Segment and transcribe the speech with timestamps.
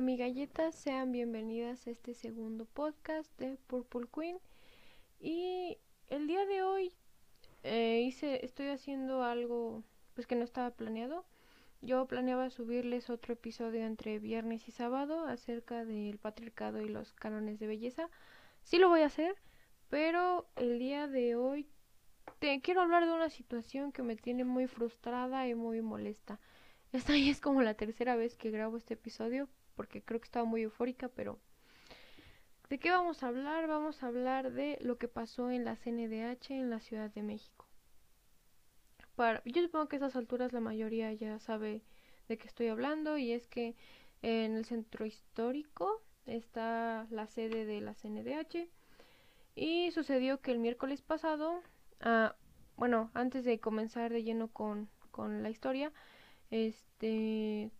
[0.00, 4.38] Amigalletas, sean bienvenidas a este segundo podcast de Purple Queen.
[5.20, 5.76] Y
[6.08, 6.94] el día de hoy
[7.64, 9.84] eh, hice, estoy haciendo algo
[10.14, 11.26] pues que no estaba planeado.
[11.82, 17.58] Yo planeaba subirles otro episodio entre viernes y sábado acerca del patriarcado y los cánones
[17.58, 18.08] de belleza.
[18.62, 19.36] Sí lo voy a hacer,
[19.90, 21.68] pero el día de hoy
[22.38, 26.40] te quiero hablar de una situación que me tiene muy frustrada y muy molesta.
[26.90, 30.44] Esta ya es como la tercera vez que grabo este episodio porque creo que estaba
[30.44, 31.38] muy eufórica, pero
[32.68, 33.66] ¿de qué vamos a hablar?
[33.66, 37.64] Vamos a hablar de lo que pasó en la CNDH en la Ciudad de México.
[39.16, 41.80] Para, yo supongo que a esas alturas la mayoría ya sabe
[42.28, 43.74] de qué estoy hablando y es que
[44.20, 48.68] en el centro histórico está la sede de la CNDH
[49.54, 51.62] y sucedió que el miércoles pasado,
[52.02, 52.36] ah,
[52.76, 55.90] bueno, antes de comenzar de lleno con, con la historia,
[56.50, 57.70] este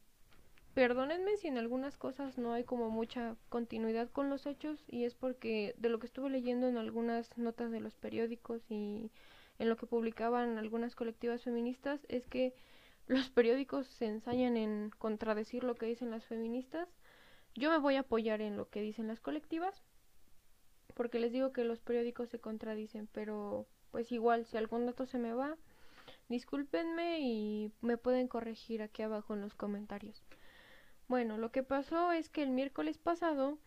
[0.74, 5.14] Perdónenme si en algunas cosas no hay como mucha continuidad con los hechos y es
[5.14, 9.10] porque de lo que estuve leyendo en algunas notas de los periódicos y
[9.58, 12.54] en lo que publicaban algunas colectivas feministas es que
[13.08, 16.88] los periódicos se ensañan en contradecir lo que dicen las feministas.
[17.56, 19.82] Yo me voy a apoyar en lo que dicen las colectivas
[20.94, 25.18] porque les digo que los periódicos se contradicen, pero pues igual si algún dato se
[25.18, 25.56] me va,
[26.28, 30.22] discúlpenme y me pueden corregir aquí abajo en los comentarios.
[31.10, 33.58] Bueno, lo que pasó es que el miércoles pasado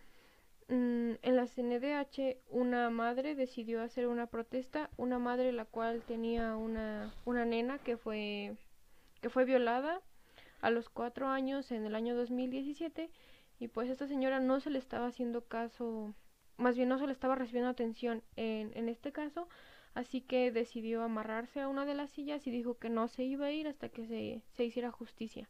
[0.69, 6.55] mm, en la CNDH una madre decidió hacer una protesta, una madre la cual tenía
[6.55, 8.55] una, una nena que fue,
[9.19, 10.02] que fue violada
[10.61, 13.09] a los cuatro años en el año 2017
[13.59, 16.14] y pues esta señora no se le estaba haciendo caso,
[16.55, 19.49] más bien no se le estaba recibiendo atención en, en este caso,
[19.95, 23.47] así que decidió amarrarse a una de las sillas y dijo que no se iba
[23.47, 25.49] a ir hasta que se, se hiciera justicia.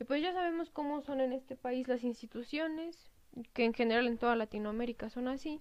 [0.00, 3.10] Y pues ya sabemos cómo son en este país las instituciones,
[3.52, 5.60] que en general en toda Latinoamérica son así,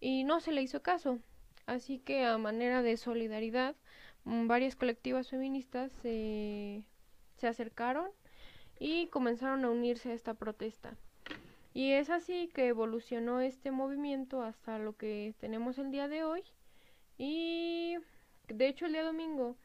[0.00, 1.18] y no se le hizo caso.
[1.66, 3.76] Así que a manera de solidaridad,
[4.24, 6.82] mm, varias colectivas feministas se,
[7.36, 8.10] se acercaron
[8.78, 10.96] y comenzaron a unirse a esta protesta.
[11.74, 16.42] Y es así que evolucionó este movimiento hasta lo que tenemos el día de hoy.
[17.16, 17.96] Y
[18.48, 19.56] de hecho el día domingo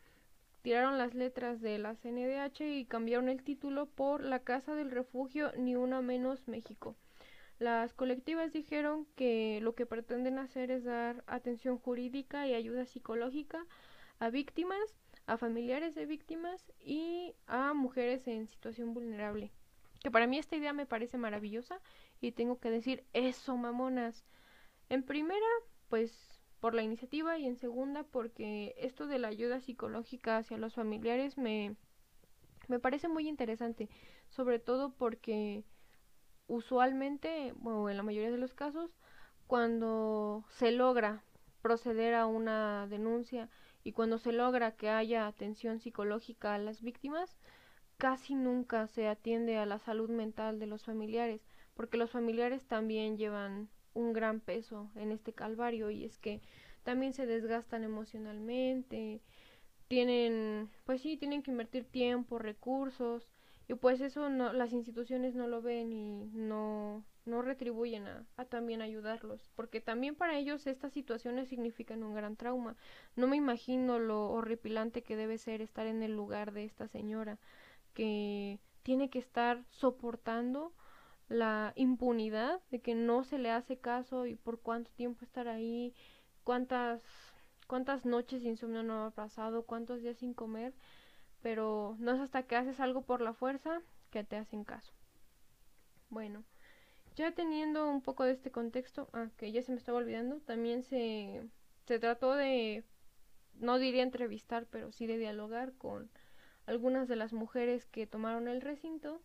[0.67, 5.53] tiraron las letras de la CNDH y cambiaron el título por La Casa del Refugio
[5.57, 6.97] Ni Una Menos México.
[7.57, 13.65] Las colectivas dijeron que lo que pretenden hacer es dar atención jurídica y ayuda psicológica
[14.19, 19.53] a víctimas, a familiares de víctimas y a mujeres en situación vulnerable.
[20.03, 21.79] Que para mí esta idea me parece maravillosa
[22.19, 24.25] y tengo que decir eso, mamonas.
[24.89, 25.47] En primera,
[25.87, 30.73] pues por la iniciativa y en segunda porque esto de la ayuda psicológica hacia los
[30.73, 31.75] familiares me,
[32.67, 33.89] me parece muy interesante,
[34.29, 35.63] sobre todo porque
[36.47, 38.91] usualmente, o en la mayoría de los casos,
[39.45, 41.23] cuando se logra
[41.61, 43.49] proceder a una denuncia
[43.83, 47.37] y cuando se logra que haya atención psicológica a las víctimas,
[47.97, 51.41] casi nunca se atiende a la salud mental de los familiares,
[51.73, 56.41] porque los familiares también llevan un gran peso en este calvario y es que
[56.83, 59.21] también se desgastan emocionalmente,
[59.87, 63.27] tienen, pues sí, tienen que invertir tiempo, recursos
[63.67, 68.45] y pues eso no, las instituciones no lo ven y no, no retribuyen a, a
[68.45, 72.75] también ayudarlos, porque también para ellos estas situaciones significan un gran trauma.
[73.15, 77.37] No me imagino lo horripilante que debe ser estar en el lugar de esta señora
[77.93, 80.71] que tiene que estar soportando
[81.29, 85.93] la impunidad de que no se le hace caso y por cuánto tiempo estar ahí,
[86.43, 87.01] cuántas
[87.67, 90.73] cuántas noches de insomnio no ha pasado, cuántos días sin comer,
[91.41, 94.93] pero no es hasta que haces algo por la fuerza que te hacen caso.
[96.09, 96.43] Bueno,
[97.15, 100.83] ya teniendo un poco de este contexto, ah, que ya se me estaba olvidando, también
[100.83, 101.43] se,
[101.85, 102.85] se trató de,
[103.55, 106.09] no diría entrevistar, pero sí de dialogar con
[106.65, 109.21] algunas de las mujeres que tomaron el recinto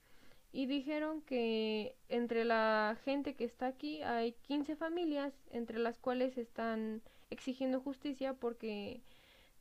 [0.52, 6.36] y dijeron que entre la gente que está aquí hay 15 familias, entre las cuales
[6.36, 9.02] están exigiendo justicia porque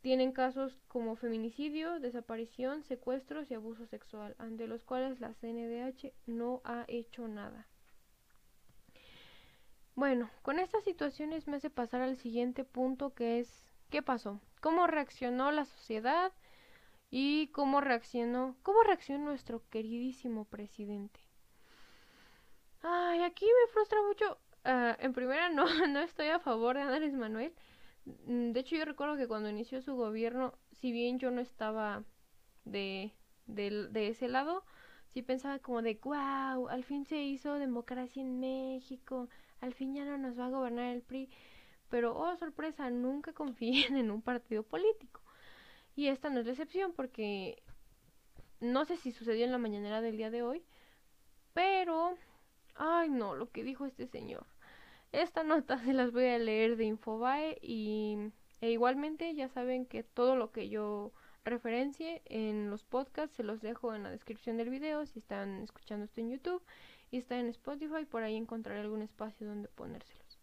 [0.02, 6.62] tienen casos como feminicidio, desaparición, secuestros y abuso sexual, ante los cuales la CNDH no
[6.66, 7.68] ha hecho nada.
[9.96, 14.42] Bueno, con estas situaciones me hace pasar al siguiente punto que es ¿qué pasó?
[14.60, 16.32] ¿Cómo reaccionó la sociedad?
[17.12, 21.20] Y cómo reaccionó, cómo reaccionó nuestro queridísimo presidente.
[22.82, 24.38] Ay, aquí me frustra mucho.
[24.64, 27.54] Uh, en primera, no, no estoy a favor de Andrés Manuel.
[28.06, 32.04] Mm, de hecho, yo recuerdo que cuando inició su gobierno, si bien yo no estaba
[32.66, 33.12] de,
[33.46, 34.64] de, de ese lado,
[35.10, 39.30] sí pensaba como de, wow, al fin se hizo democracia en México,
[39.60, 41.30] al fin ya no nos va a gobernar el PRI.
[41.90, 45.21] Pero, oh sorpresa, nunca confíen en un partido político.
[46.02, 47.62] Y esta no es la excepción porque
[48.60, 50.64] no sé si sucedió en la mañanera del día de hoy,
[51.54, 52.18] pero,
[52.74, 54.48] ay no, lo que dijo este señor.
[55.12, 58.18] Esta nota se las voy a leer de Infobae y
[58.62, 61.14] e igualmente ya saben que todo lo que yo
[61.46, 66.06] referencie en los podcasts se los dejo en la descripción del video si están escuchando
[66.06, 66.64] esto en YouTube
[67.12, 70.40] y está en Spotify, por ahí encontraré algún espacio donde ponérselos.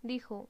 [0.00, 0.48] Dijo,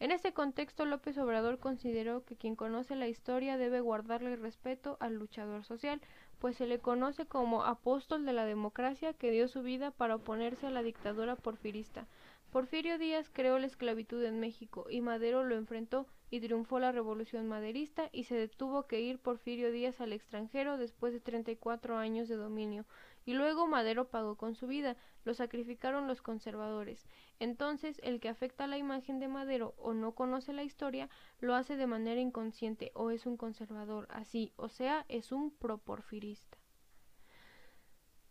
[0.00, 5.14] en este contexto López Obrador consideró que quien conoce la historia debe guardarle respeto al
[5.14, 6.00] luchador social,
[6.38, 10.66] pues se le conoce como apóstol de la democracia que dio su vida para oponerse
[10.66, 12.06] a la dictadura porfirista.
[12.50, 17.48] Porfirio Díaz creó la esclavitud en México y Madero lo enfrentó y triunfó la revolución
[17.48, 22.36] maderista y se detuvo que ir Porfirio Díaz al extranjero después de 34 años de
[22.36, 22.84] dominio.
[23.26, 27.06] Y luego Madero pagó con su vida, lo sacrificaron los conservadores.
[27.38, 31.08] Entonces, el que afecta la imagen de Madero o no conoce la historia,
[31.40, 36.58] lo hace de manera inconsciente o es un conservador, así, o sea, es un proporfirista.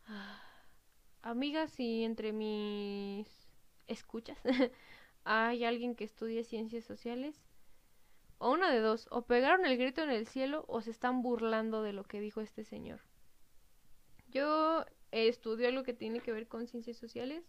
[0.06, 0.42] Ah,
[1.22, 3.28] amigas, si entre mis
[3.88, 4.38] escuchas,
[5.24, 7.42] hay alguien que estudie ciencias sociales,
[8.38, 11.81] o una de dos, o pegaron el grito en el cielo o se están burlando
[11.81, 13.01] de lo que dijo este señor.
[14.33, 17.44] Yo estudio algo que tiene que ver con ciencias sociales,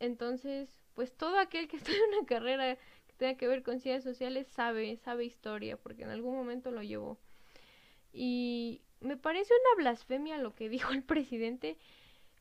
[0.00, 2.76] entonces, pues todo aquel que estudia una carrera
[3.06, 6.82] que tenga que ver con ciencias sociales sabe, sabe historia, porque en algún momento lo
[6.82, 7.18] llevó.
[8.12, 11.76] Y me parece una blasfemia lo que dijo el presidente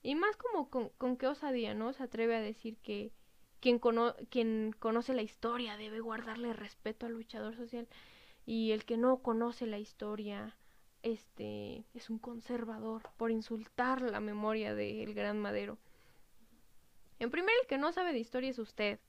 [0.01, 1.94] y más como con, con qué osadía, ¿no?
[1.94, 3.12] Se atreve a decir que
[3.59, 3.81] quien,
[4.29, 7.88] quien conoce la historia debe guardarle respeto al luchador social
[8.45, 10.55] y el que no conoce la historia
[11.04, 15.78] este es un conservador por insultar la memoria del gran Madero.
[17.19, 19.00] En primer, el que no sabe de historia es usted.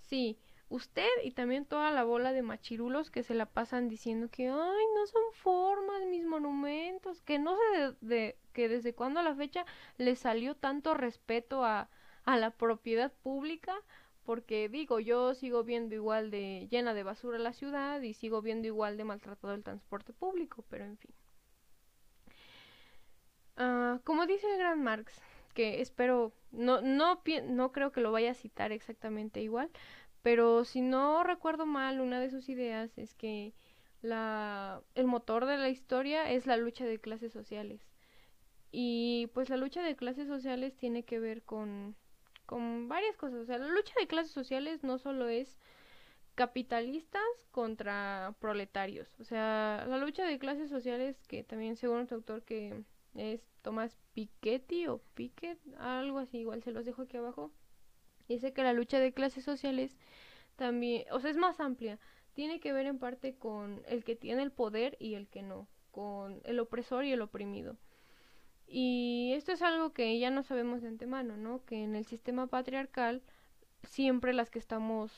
[0.00, 0.38] Sí,
[0.68, 4.84] usted y también toda la bola de machirulos que se la pasan diciendo que ay
[4.94, 9.66] no son formas mis monumentos que no sé de, que desde cuándo a la fecha
[9.98, 11.90] le salió tanto respeto a,
[12.24, 13.74] a la propiedad pública
[14.24, 18.66] porque digo yo sigo viendo igual de llena de basura la ciudad y sigo viendo
[18.66, 21.14] igual de maltratado el transporte público pero en fin
[23.58, 25.20] uh, como dice el gran Marx
[25.54, 29.70] que espero no no no creo que lo vaya a citar exactamente igual
[30.22, 33.54] pero si no recuerdo mal, una de sus ideas es que
[34.02, 37.80] la, el motor de la historia es la lucha de clases sociales.
[38.70, 41.96] Y pues la lucha de clases sociales tiene que ver con,
[42.52, 43.40] con varias cosas.
[43.40, 45.58] O sea, la lucha de clases sociales no solo es
[46.34, 49.08] capitalistas contra proletarios.
[49.20, 52.84] O sea, la lucha de clases sociales, que también según otro autor que
[53.14, 57.50] es Tomás Piketty o Piquet, algo así, igual se los dejo aquí abajo,
[58.28, 59.96] Dice que la lucha de clases sociales
[60.56, 61.98] también, o sea, es más amplia.
[62.34, 65.68] Tiene que ver en parte con el que tiene el poder y el que no,
[65.90, 67.78] con el opresor y el oprimido.
[68.66, 71.64] Y esto es algo que ya no sabemos de antemano, ¿no?
[71.64, 73.22] Que en el sistema patriarcal
[73.82, 75.12] siempre las que estamos,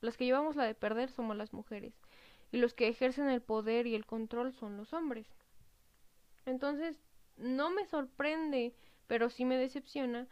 [0.00, 1.94] las que llevamos la de perder somos las mujeres
[2.52, 5.26] y los que ejercen el poder y el control son los hombres.
[6.46, 7.00] Entonces,
[7.36, 8.74] no me sorprende,
[9.06, 10.26] pero sí me decepciona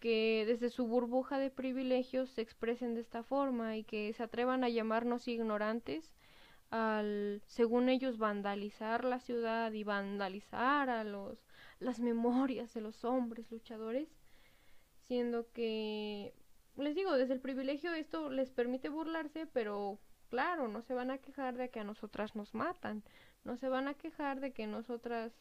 [0.00, 4.64] que desde su burbuja de privilegios se expresen de esta forma y que se atrevan
[4.64, 6.12] a llamarnos ignorantes
[6.70, 11.38] al, según ellos, vandalizar la ciudad y vandalizar a los
[11.82, 14.08] las memorias de los hombres luchadores,
[15.02, 16.34] siendo que
[16.76, 19.98] les digo, desde el privilegio esto les permite burlarse, pero
[20.30, 23.02] claro, no se van a quejar de que a nosotras nos matan,
[23.44, 25.32] no se van a quejar de que nosotras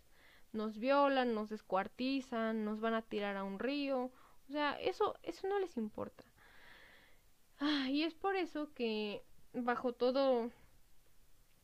[0.52, 4.12] nos violan, nos descuartizan, nos van a tirar a un río
[4.52, 6.26] o sea, eso, eso no les importa.
[7.60, 10.52] Ah, y es por eso que bajo todo,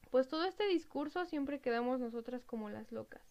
[0.09, 3.26] pues todo este discurso siempre quedamos nosotras como las locas.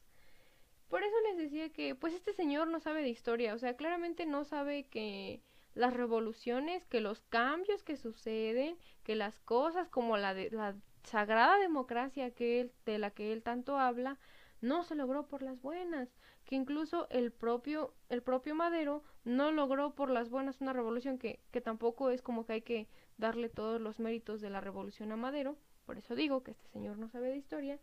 [0.88, 4.24] Por eso les decía que, pues este señor no sabe de historia, o sea, claramente
[4.26, 5.42] no sabe que
[5.74, 11.58] las revoluciones, que los cambios que suceden, que las cosas como la de la sagrada
[11.58, 14.18] democracia que él, de la que él tanto habla,
[14.60, 16.08] no se logró por las buenas,
[16.44, 21.40] que incluso el propio, el propio Madero no logró por las buenas una revolución que,
[21.50, 22.88] que tampoco es como que hay que
[23.18, 26.98] darle todos los méritos de la revolución a Madero, por eso digo que este señor
[26.98, 27.78] no sabe de historia,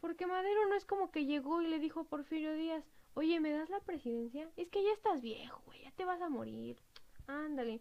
[0.00, 3.50] porque Madero no es como que llegó y le dijo a Porfirio Díaz, oye, ¿me
[3.50, 4.48] das la presidencia?
[4.56, 6.78] Es que ya estás viejo, güey, ya te vas a morir,
[7.26, 7.80] ándale.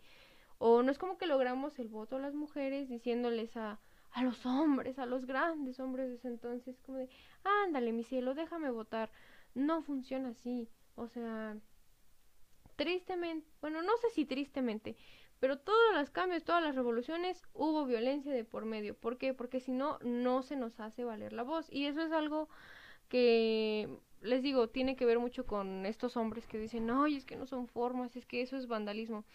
[0.58, 3.80] O no es como que logramos el voto a las mujeres diciéndoles a,
[4.12, 7.10] a los hombres, a los grandes hombres de ese entonces, como de,
[7.66, 9.12] ándale, mi cielo, déjame votar.
[9.54, 10.70] no funciona así.
[10.96, 11.56] O sea,
[12.76, 14.96] tristemente, bueno, no sé si tristemente,
[15.40, 18.96] pero todos los cambios, todas las revoluciones, hubo violencia de por medio.
[18.96, 19.34] ¿Por qué?
[19.34, 21.68] Porque si no, no se nos hace valer la voz.
[21.72, 22.50] Y eso es algo
[23.08, 23.88] que,
[24.22, 27.46] les digo, tiene que ver mucho con estos hombres que dicen, no, es que no
[27.46, 29.26] son formas, es que eso es vandalismo.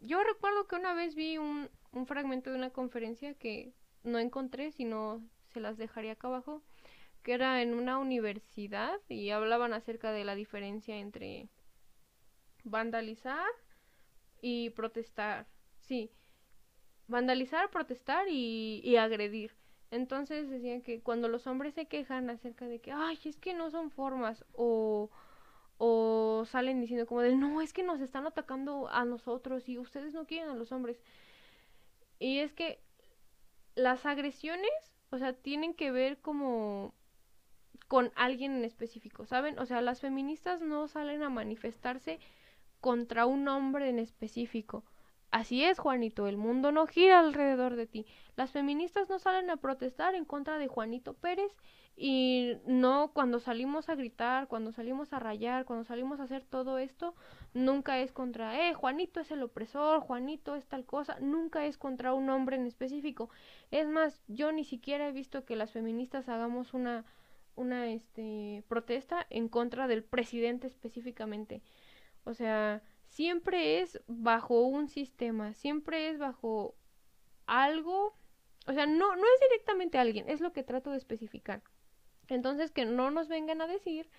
[0.00, 3.72] Yo recuerdo que una vez vi un, un fragmento de una conferencia que
[4.02, 5.22] no encontré, sino
[5.52, 6.62] se las dejaría acá abajo,
[7.22, 11.48] que era en una universidad y hablaban acerca de la diferencia entre
[12.64, 13.46] vandalizar
[14.40, 15.46] y protestar.
[15.80, 16.12] Sí,
[17.08, 19.52] vandalizar, protestar y, y agredir.
[19.90, 23.70] Entonces decían que cuando los hombres se quejan acerca de que, ay, es que no
[23.70, 25.10] son formas o,
[25.78, 30.14] o salen diciendo como de, no, es que nos están atacando a nosotros y ustedes
[30.14, 31.00] no quieren a los hombres.
[32.18, 32.80] Y es que
[33.76, 34.70] las agresiones,
[35.10, 36.94] o sea, tienen que ver como
[37.88, 39.58] con alguien en específico, ¿saben?
[39.58, 42.20] O sea, las feministas no salen a manifestarse
[42.86, 44.84] contra un hombre en específico.
[45.32, 48.06] Así es, Juanito, el mundo no gira alrededor de ti.
[48.36, 51.50] Las feministas no salen a protestar en contra de Juanito Pérez
[51.96, 56.78] y no cuando salimos a gritar, cuando salimos a rayar, cuando salimos a hacer todo
[56.78, 57.16] esto,
[57.54, 62.14] nunca es contra, eh, Juanito es el opresor, Juanito es tal cosa, nunca es contra
[62.14, 63.30] un hombre en específico.
[63.72, 67.04] Es más, yo ni siquiera he visto que las feministas hagamos una
[67.56, 71.62] una este protesta en contra del presidente específicamente.
[72.26, 76.74] O sea, siempre es bajo un sistema, siempre es bajo
[77.46, 78.16] algo,
[78.66, 81.62] o sea, no, no es directamente alguien, es lo que trato de especificar.
[82.26, 84.10] Entonces, que no nos vengan a decir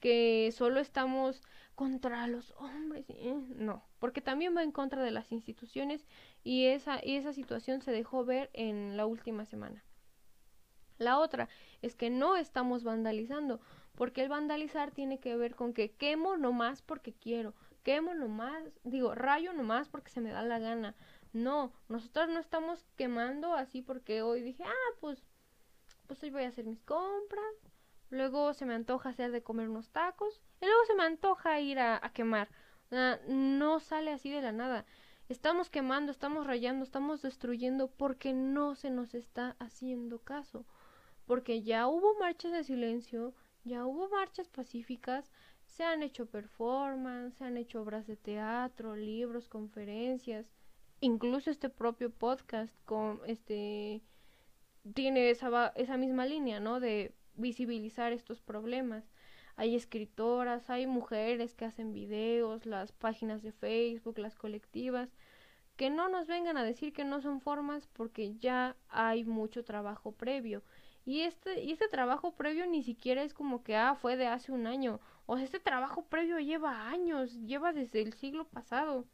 [0.00, 1.42] que solo estamos
[1.74, 3.34] contra los hombres, ¿eh?
[3.56, 6.06] no, porque también va en contra de las instituciones
[6.42, 9.84] y esa, y esa situación se dejó ver en la última semana.
[10.96, 11.50] La otra
[11.82, 13.60] es que no estamos vandalizando,
[13.94, 19.14] porque el vandalizar tiene que ver con que quemo nomás porque quiero, quemo nomás, digo,
[19.14, 20.94] rayo nomás porque se me da la gana.
[21.32, 25.24] No, nosotros no estamos quemando así porque hoy dije, ah, pues,
[26.06, 27.54] pues hoy voy a hacer mis compras,
[28.10, 31.78] luego se me antoja hacer de comer unos tacos, y luego se me antoja ir
[31.78, 32.48] a, a quemar.
[33.28, 34.84] no sale así de la nada.
[35.28, 40.66] Estamos quemando, estamos rayando, estamos destruyendo porque no se nos está haciendo caso.
[41.24, 43.32] Porque ya hubo marchas de silencio,
[43.64, 45.30] ya hubo marchas pacíficas,
[45.64, 50.50] se han hecho performances, se han hecho obras de teatro, libros, conferencias,
[51.00, 54.02] incluso este propio podcast con este
[54.94, 56.80] tiene esa, esa misma línea, ¿no?
[56.80, 59.10] De visibilizar estos problemas.
[59.56, 65.10] Hay escritoras, hay mujeres que hacen videos, las páginas de Facebook, las colectivas,
[65.76, 70.12] que no nos vengan a decir que no son formas porque ya hay mucho trabajo
[70.12, 70.62] previo
[71.10, 74.52] y este, y este trabajo previo ni siquiera es como que, ah, fue de hace
[74.52, 75.00] un año.
[75.26, 79.08] O sea, este trabajo previo lleva años, lleva desde el siglo pasado.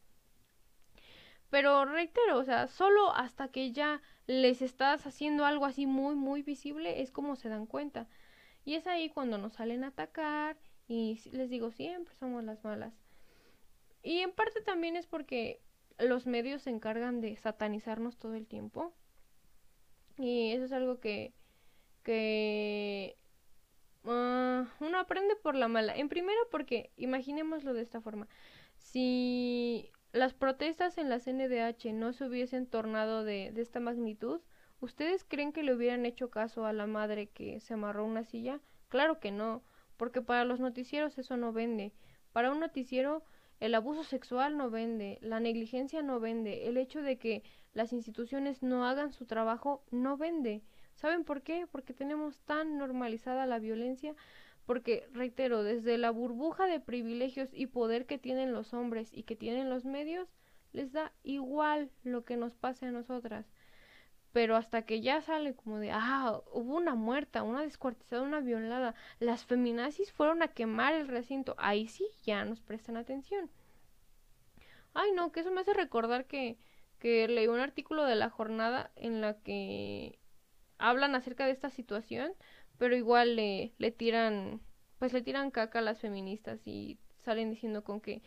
[1.49, 6.43] Pero reitero, o sea, solo hasta que ya les estás haciendo algo así muy, muy
[6.43, 8.07] visible es como se dan cuenta.
[8.67, 12.93] Y es ahí cuando nos salen a atacar y les digo, siempre somos las malas.
[14.03, 15.63] Y en parte también es porque
[15.99, 18.93] los medios se encargan de satanizarnos todo el tiempo.
[20.19, 21.33] Y eso es algo que
[22.07, 23.17] que
[24.05, 25.97] uh, uno aprende por la mala.
[25.97, 28.29] En primera porque, imaginémoslo de esta forma,
[28.79, 34.41] si las protestas en la CNDH no se hubiesen tornado de, de esta magnitud,
[34.79, 38.61] ¿ustedes creen que le hubieran hecho caso a la madre que se amarró una silla?
[38.89, 39.65] Claro que no,
[39.97, 41.93] porque para los noticieros eso no vende.
[42.33, 43.25] Para un noticiero
[43.59, 47.43] el abuso sexual no vende, la negligencia no vende, el hecho de que
[47.75, 50.63] las instituciones no hagan su trabajo no vende.
[50.97, 51.67] ¿Saben por qué?
[51.71, 54.15] Porque tenemos tan normalizada la violencia,
[54.65, 59.37] porque, reitero, desde la burbuja de privilegios y poder que tienen los hombres y que
[59.37, 60.29] tienen los medios,
[60.73, 63.47] les da igual lo que nos pase a nosotras.
[64.33, 68.95] Pero hasta que ya sale como de, ah, hubo una muerta, una descuartizada, una violada,
[69.21, 73.51] las feminazis fueron a quemar el recinto, ahí sí ya nos prestan atención.
[74.95, 76.59] Ay, no, que eso me hace recordar que,
[76.99, 80.19] que leí un artículo de la jornada en la que
[80.79, 82.33] hablan acerca de esta situación,
[82.79, 84.61] pero igual le, le tiran,
[84.99, 88.23] pues le tiran caca a las feministas y salen diciendo con que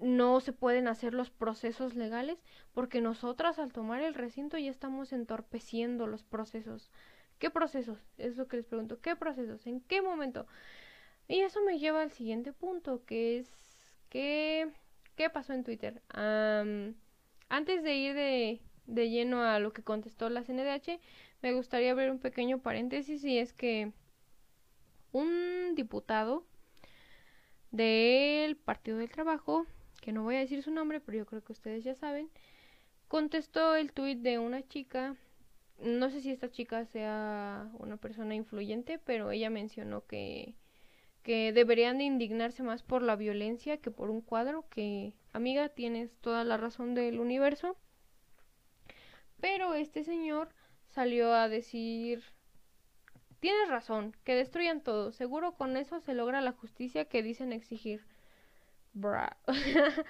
[0.00, 2.38] no se pueden hacer los procesos legales
[2.72, 6.90] porque nosotras al tomar el recinto ya estamos entorpeciendo los procesos.
[7.38, 7.98] ¿Qué procesos?
[8.16, 9.00] Es lo que les pregunto.
[9.00, 9.66] ¿Qué procesos?
[9.66, 10.46] ¿En qué momento?
[11.28, 13.48] Y eso me lleva al siguiente punto, que es
[14.08, 14.70] que
[15.16, 16.02] ¿qué pasó en Twitter?
[17.50, 21.00] antes de ir de, de lleno a lo que contestó la CNDH,
[21.42, 23.92] me gustaría abrir un pequeño paréntesis y es que
[25.12, 26.44] un diputado
[27.70, 29.66] del Partido del Trabajo,
[30.00, 32.30] que no voy a decir su nombre, pero yo creo que ustedes ya saben,
[33.08, 35.16] contestó el tuit de una chica,
[35.80, 40.54] no sé si esta chica sea una persona influyente, pero ella mencionó que
[41.28, 46.16] que deberían de indignarse más por la violencia que por un cuadro, que amiga, tienes
[46.22, 47.76] toda la razón del universo.
[49.38, 50.48] Pero este señor
[50.98, 52.24] salió a decir,
[53.38, 58.04] tienes razón, que destruyan todo, seguro con eso se logra la justicia que dicen exigir.
[58.94, 59.36] Bra.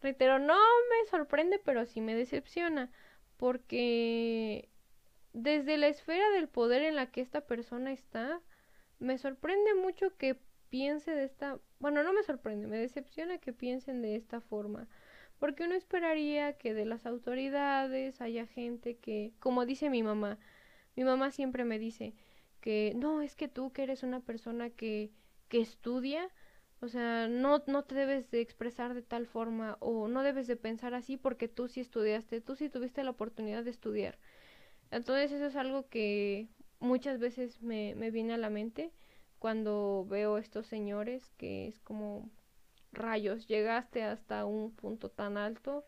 [0.00, 2.88] Reitero, no me sorprende, pero sí me decepciona,
[3.36, 4.68] porque
[5.32, 8.40] desde la esfera del poder en la que esta persona está,
[9.00, 10.38] me sorprende mucho que
[10.70, 14.86] piense de esta, bueno, no me sorprende, me decepciona que piensen de esta forma,
[15.38, 20.38] porque uno esperaría que de las autoridades haya gente que, como dice mi mamá,
[20.96, 22.14] mi mamá siempre me dice
[22.60, 25.10] que no, es que tú que eres una persona que,
[25.48, 26.28] que estudia,
[26.80, 30.56] o sea, no, no te debes de expresar de tal forma o no debes de
[30.56, 34.18] pensar así porque tú sí estudiaste, tú sí tuviste la oportunidad de estudiar.
[34.90, 36.48] Entonces eso es algo que
[36.80, 38.92] muchas veces me, me viene a la mente
[39.38, 42.30] cuando veo estos señores que es como
[42.92, 45.86] rayos, llegaste hasta un punto tan alto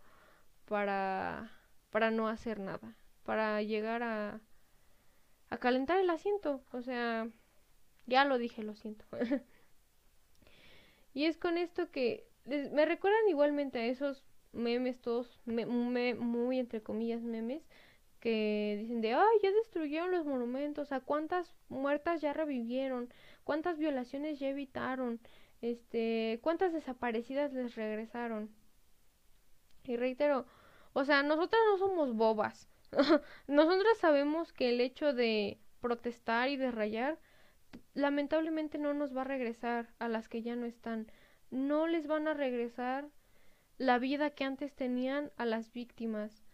[0.67, 1.51] para
[1.91, 4.41] para no hacer nada, para llegar a
[5.51, 7.29] a calentar el asiento, o sea,
[8.07, 9.05] ya lo dije, lo siento.
[11.15, 17.23] y es con esto que me recuerdan igualmente a esos memes todos muy entre comillas
[17.23, 17.63] memes
[18.21, 23.13] que dicen de, ay, ya destruyeron los monumentos, a cuántas muertas ya revivieron,
[23.45, 25.21] cuántas violaciones ya evitaron,
[25.61, 28.51] este, cuántas desaparecidas les regresaron.
[29.85, 30.47] Y reitero,
[30.93, 32.69] o sea, nosotras no somos bobas.
[33.47, 37.19] nosotras sabemos que el hecho de protestar y de rayar,
[37.95, 41.11] lamentablemente no nos va a regresar a las que ya no están.
[41.51, 43.09] No les van a regresar
[43.79, 46.45] la vida que antes tenían a las víctimas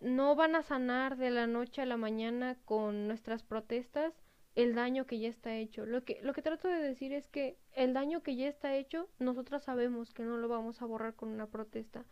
[0.00, 4.14] no van a sanar de la noche a la mañana con nuestras protestas
[4.58, 5.86] el daño que ya está hecho.
[5.86, 9.08] Lo que, lo que trato de decir es que el daño que ya está hecho,
[9.20, 12.04] nosotras sabemos que no lo vamos a borrar con una protesta.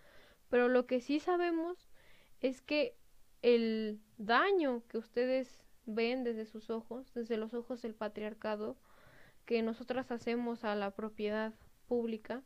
[0.48, 1.88] Pero lo que sí sabemos
[2.40, 2.96] es que
[3.42, 8.76] el daño que ustedes ven desde sus ojos, desde los ojos del patriarcado,
[9.44, 11.52] que nosotras hacemos a la propiedad
[11.88, 12.44] pública,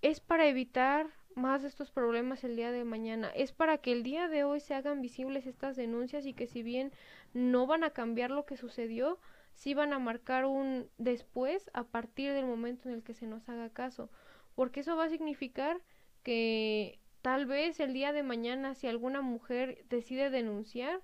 [0.00, 3.30] es para evitar más estos problemas el día de mañana.
[3.34, 6.62] Es para que el día de hoy se hagan visibles estas denuncias y que si
[6.62, 6.92] bien
[7.32, 9.18] no van a cambiar lo que sucedió,
[9.54, 13.48] sí van a marcar un después a partir del momento en el que se nos
[13.48, 14.10] haga caso.
[14.54, 15.80] Porque eso va a significar
[16.22, 21.02] que tal vez el día de mañana si alguna mujer decide denunciar,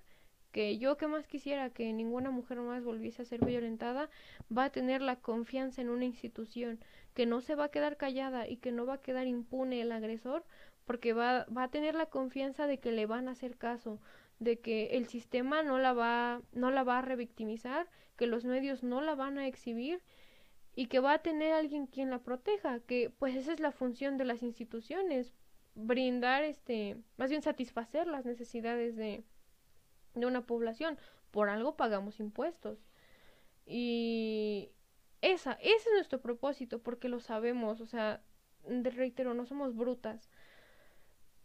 [0.51, 4.09] que yo que más quisiera que ninguna mujer más volviese a ser violentada,
[4.55, 6.79] va a tener la confianza en una institución,
[7.13, 9.91] que no se va a quedar callada y que no va a quedar impune el
[9.91, 10.45] agresor,
[10.85, 13.99] porque va, va a tener la confianza de que le van a hacer caso,
[14.39, 18.83] de que el sistema no la va, no la va a revictimizar, que los medios
[18.83, 20.01] no la van a exhibir
[20.75, 24.17] y que va a tener alguien quien la proteja, que pues esa es la función
[24.17, 25.33] de las instituciones,
[25.75, 29.23] brindar este, más bien satisfacer las necesidades de,
[30.13, 30.97] de una población.
[31.31, 32.79] Por algo pagamos impuestos.
[33.65, 34.71] Y,
[35.21, 38.21] esa, ese es nuestro propósito, porque lo sabemos, o sea,
[38.63, 40.29] reitero, no somos brutas.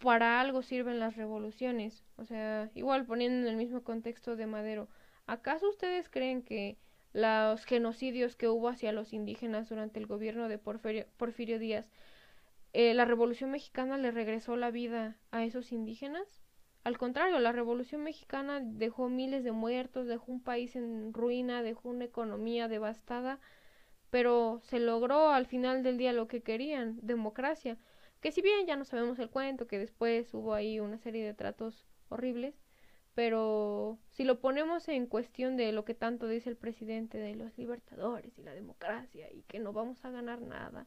[0.03, 4.89] Para algo sirven las revoluciones, o sea, igual poniendo en el mismo contexto de Madero.
[5.27, 6.77] ¿Acaso ustedes creen que
[7.13, 11.89] los genocidios que hubo hacia los indígenas durante el gobierno de Porfirio, Porfirio Díaz,
[12.73, 16.43] eh, la Revolución Mexicana le regresó la vida a esos indígenas?
[16.85, 21.91] Al contrario, la Revolución Mexicana dejó miles de muertos, dejó un país en ruina, dejó
[21.91, 23.39] una economía devastada
[24.13, 27.79] pero se logró al final del día lo que querían, democracia.
[28.23, 31.35] Que si bien ya no sabemos el cuento, que después hubo ahí una serie de
[31.35, 32.55] tratos horribles,
[33.15, 37.59] pero si lo ponemos en cuestión de lo que tanto dice el presidente de los
[37.59, 40.87] libertadores y la democracia y que no vamos a ganar nada,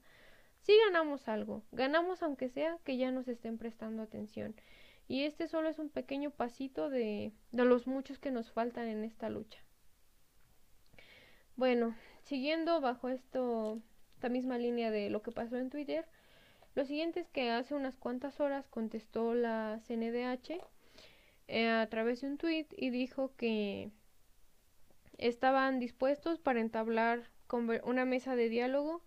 [0.62, 4.56] sí ganamos algo, ganamos aunque sea que ya nos estén prestando atención.
[5.08, 9.04] Y este solo es un pequeño pasito de, de los muchos que nos faltan en
[9.04, 9.60] esta lucha.
[11.58, 13.82] Bueno, siguiendo bajo esto,
[14.14, 16.08] esta misma línea de lo que pasó en Twitter,
[16.76, 20.62] lo siguiente es que hace unas cuantas horas contestó la CNDH
[21.48, 23.92] eh, a través de un tweet y dijo que
[25.18, 27.32] estaban dispuestos para entablar
[27.84, 29.02] una mesa de diálogo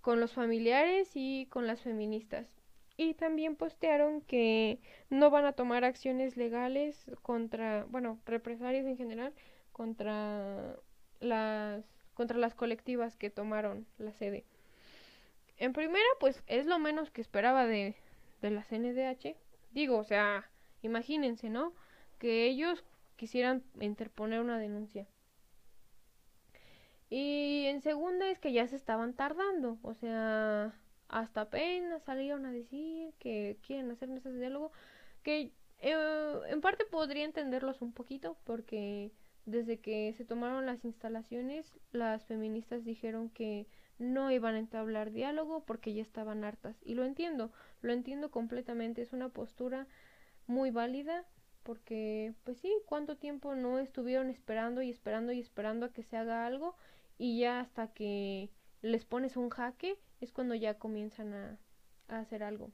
[0.00, 2.48] con los familiares y con las feministas.
[2.96, 9.34] Y también postearon que no van a tomar acciones legales contra, bueno, represalias en general
[9.72, 10.76] contra
[11.20, 14.44] las contra las colectivas que tomaron la sede.
[15.58, 17.96] En primera, pues es lo menos que esperaba de,
[18.40, 19.36] de la CNDH.
[19.72, 20.48] Digo, o sea,
[20.82, 21.74] imagínense, ¿no?
[22.18, 22.84] Que ellos
[23.16, 25.06] quisieran interponer una denuncia.
[27.10, 30.74] Y en segunda es que ya se estaban tardando, o sea,
[31.08, 34.72] hasta apenas salieron a decir que quieren hacer mesas de diálogo,
[35.22, 39.10] que eh, en parte podría entenderlos un poquito, porque
[39.46, 43.66] desde que se tomaron las instalaciones, las feministas dijeron que
[43.98, 46.76] no iban a entablar diálogo porque ya estaban hartas.
[46.84, 49.86] Y lo entiendo, lo entiendo completamente, es una postura
[50.46, 51.26] muy válida
[51.62, 56.16] porque pues sí, cuánto tiempo no estuvieron esperando y esperando y esperando a que se
[56.16, 56.76] haga algo
[57.18, 58.50] y ya hasta que
[58.82, 61.58] les pones un jaque es cuando ya comienzan a,
[62.08, 62.70] a hacer algo.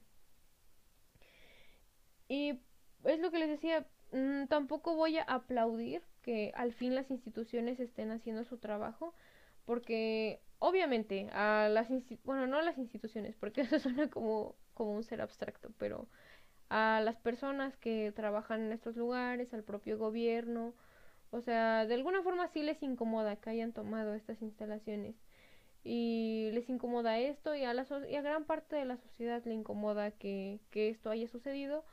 [2.29, 2.61] Y
[3.05, 7.81] es lo que les decía, mm, tampoco voy a aplaudir que al fin las instituciones
[7.81, 9.15] estén haciendo su trabajo,
[9.65, 11.89] porque obviamente a las
[12.25, 16.09] bueno no a las instituciones porque eso suena como como un ser abstracto pero
[16.71, 20.75] a las personas que trabajan en estos lugares al propio gobierno
[21.31, 25.17] o sea de alguna forma sí les incomoda que hayan tomado estas instalaciones
[25.85, 29.55] y les incomoda esto y a la y a gran parte de la sociedad le
[29.55, 31.85] incomoda que que esto haya sucedido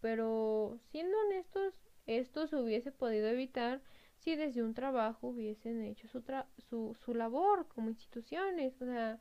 [0.00, 1.74] pero siendo honestos
[2.06, 3.82] esto se hubiese podido evitar
[4.26, 6.20] si desde un trabajo hubiesen hecho su,
[6.68, 8.74] su, su labor como instituciones.
[8.82, 9.20] O sea,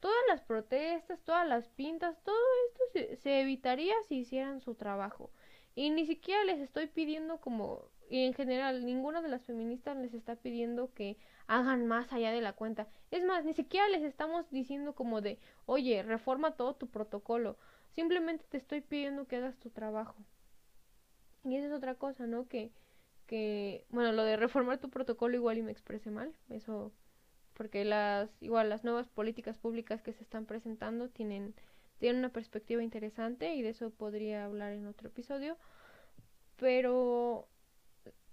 [0.00, 5.30] todas las protestas, todas las pintas, todo esto se, se, evitaría si hicieran su trabajo.
[5.74, 10.14] Y ni siquiera les estoy pidiendo como, y en general, ninguna de las feministas les
[10.14, 12.88] está pidiendo que hagan más allá de la cuenta.
[13.10, 17.58] Es más, ni siquiera les estamos diciendo como de, oye, reforma todo tu protocolo.
[17.90, 20.16] Simplemente te estoy pidiendo que hagas tu trabajo.
[21.44, 22.48] Y esa es otra cosa, ¿no?
[22.48, 22.72] Que
[23.30, 26.92] que, bueno, lo de reformar tu protocolo igual y me expresé mal, eso,
[27.54, 31.54] porque las, igual las nuevas políticas públicas que se están presentando tienen,
[31.98, 35.56] tienen una perspectiva interesante y de eso podría hablar en otro episodio,
[36.56, 37.46] pero,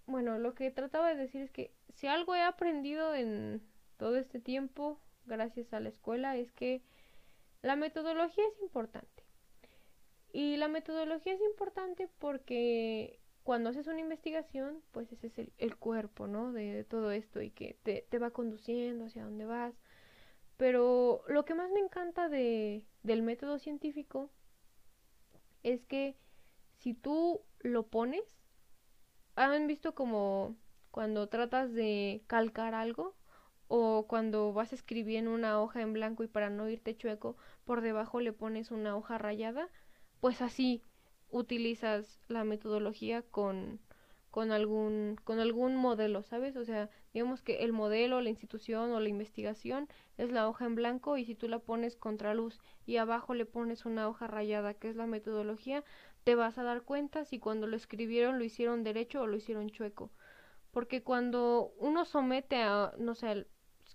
[0.07, 3.61] bueno, lo que trataba de decir es que si algo he aprendido en
[3.97, 6.81] todo este tiempo, gracias a la escuela, es que
[7.61, 9.23] la metodología es importante.
[10.33, 16.27] Y la metodología es importante porque cuando haces una investigación, pues ese es el, cuerpo,
[16.27, 16.51] ¿no?
[16.51, 19.73] De, todo esto y que te, te, va conduciendo hacia dónde vas.
[20.57, 24.29] Pero lo que más me encanta de, del método científico
[25.63, 26.17] es que
[26.79, 28.37] si tú lo pones,
[29.35, 30.57] han visto como
[30.91, 33.15] cuando tratas de calcar algo
[33.69, 37.37] o cuando vas a escribir en una hoja en blanco y para no irte chueco,
[37.63, 39.69] por debajo le pones una hoja rayada,
[40.19, 40.83] pues así
[41.29, 43.79] utilizas la metodología con,
[44.31, 46.55] con algún con algún modelo, ¿sabes?
[46.55, 49.87] O sea, digamos que el modelo, la institución o la investigación
[50.17, 53.45] es la hoja en blanco y si tú la pones contra luz y abajo le
[53.45, 55.83] pones una hoja rayada, que es la metodología,
[56.23, 59.69] te vas a dar cuenta si cuando lo escribieron lo hicieron derecho o lo hicieron
[59.69, 60.11] chueco.
[60.71, 63.47] Porque cuando uno somete a, no sé,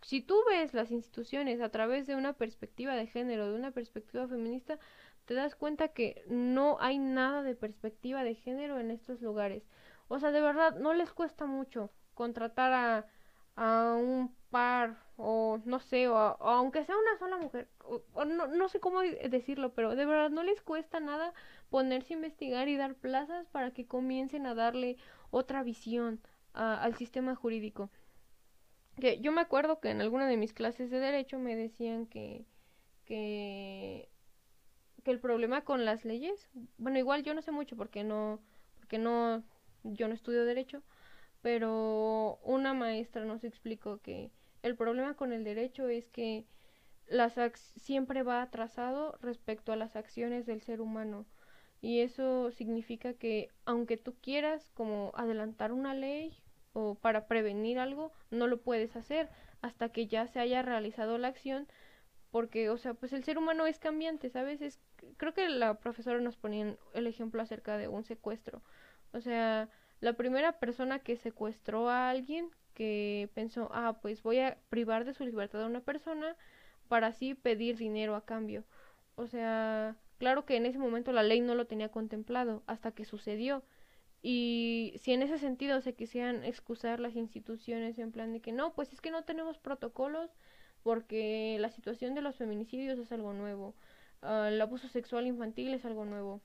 [0.02, 4.26] si tú ves las instituciones a través de una perspectiva de género, de una perspectiva
[4.26, 4.78] feminista,
[5.26, 9.64] te das cuenta que no hay nada de perspectiva de género en estos lugares.
[10.08, 13.06] O sea, de verdad, no les cuesta mucho contratar a,
[13.56, 18.68] a un par o no sé, o, aunque sea una sola mujer, o, no, no
[18.68, 21.32] sé cómo decirlo, pero de verdad no les cuesta nada
[21.70, 24.96] ponerse a investigar y dar plazas para que comiencen a darle
[25.30, 26.20] otra visión
[26.54, 27.90] al sistema jurídico.
[29.00, 32.44] Que yo me acuerdo que en alguna de mis clases de derecho me decían que
[33.04, 34.08] que
[35.02, 38.40] que el problema con las leyes, bueno, igual yo no sé mucho porque no,
[38.78, 39.42] porque no,
[39.82, 40.82] yo no estudio derecho,
[41.40, 44.30] pero una maestra nos explicó que
[44.62, 46.46] el problema con el derecho es que
[47.08, 47.34] las
[47.76, 51.26] siempre va atrasado respecto a las acciones del ser humano.
[51.80, 56.38] Y eso significa que aunque tú quieras como adelantar una ley
[56.72, 59.28] o para prevenir algo, no lo puedes hacer
[59.62, 61.68] hasta que ya se haya realizado la acción
[62.32, 64.62] porque, o sea, pues el ser humano es cambiante, ¿sabes?
[64.62, 64.80] Es,
[65.18, 68.62] creo que la profesora nos ponía el ejemplo acerca de un secuestro.
[69.12, 69.68] O sea,
[70.00, 75.12] la primera persona que secuestró a alguien que pensó, ah, pues voy a privar de
[75.12, 76.36] su libertad a una persona
[76.88, 78.64] para así pedir dinero a cambio.
[79.14, 83.04] O sea, claro que en ese momento la ley no lo tenía contemplado hasta que
[83.04, 83.62] sucedió.
[84.22, 88.72] Y si en ese sentido se quisieran excusar las instituciones en plan de que no,
[88.74, 90.30] pues es que no tenemos protocolos
[90.82, 93.74] porque la situación de los feminicidios es algo nuevo,
[94.22, 96.40] uh, el abuso sexual infantil es algo nuevo.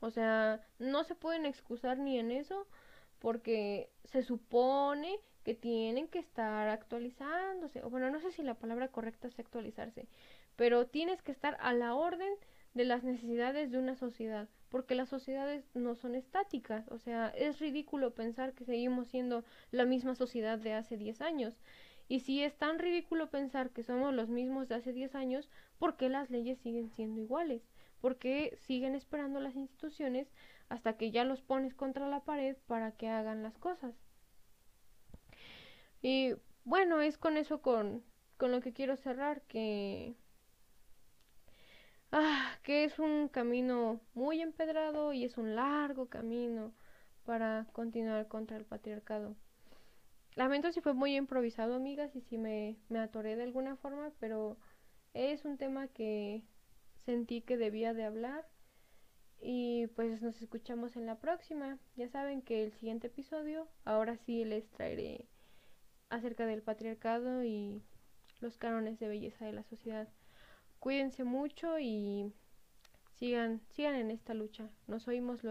[0.00, 2.66] O sea, no se pueden excusar ni en eso
[3.18, 7.82] porque se supone que tienen que estar actualizándose.
[7.82, 10.06] O bueno, no sé si la palabra correcta es actualizarse,
[10.56, 12.32] pero tienes que estar a la orden
[12.74, 17.58] de las necesidades de una sociedad, porque las sociedades no son estáticas, o sea, es
[17.58, 21.54] ridículo pensar que seguimos siendo la misma sociedad de hace 10 años.
[22.08, 25.96] Y si es tan ridículo pensar que somos los mismos de hace 10 años, ¿por
[25.96, 27.62] qué las leyes siguen siendo iguales?
[28.00, 30.28] ¿Por qué siguen esperando las instituciones
[30.68, 33.94] hasta que ya los pones contra la pared para que hagan las cosas?
[36.02, 38.02] Y bueno, es con eso con,
[38.36, 40.14] con lo que quiero cerrar, que
[42.12, 46.72] ah, que es un camino muy empedrado y es un largo camino
[47.24, 49.36] para continuar contra el patriarcado.
[50.38, 54.56] Lamento si fue muy improvisado, amigas, y si me, me atoré de alguna forma, pero
[55.12, 56.44] es un tema que
[57.04, 58.46] sentí que debía de hablar.
[59.40, 61.78] Y pues nos escuchamos en la próxima.
[61.96, 65.26] Ya saben que el siguiente episodio, ahora sí les traeré
[66.08, 67.82] acerca del patriarcado y
[68.38, 70.08] los cánones de belleza de la sociedad
[70.78, 72.32] cuídense mucho y
[73.18, 74.70] sigan, sigan en esta lucha.
[74.86, 75.46] Nos oímos luego.